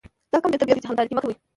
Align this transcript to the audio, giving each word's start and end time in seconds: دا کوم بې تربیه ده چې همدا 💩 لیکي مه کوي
دا 0.31 0.37
کوم 0.41 0.49
بې 0.51 0.59
تربیه 0.59 0.75
ده 0.75 0.81
چې 0.83 0.87
همدا 0.89 1.01
💩 1.03 1.05
لیکي 1.07 1.15
مه 1.15 1.21
کوي 1.23 1.35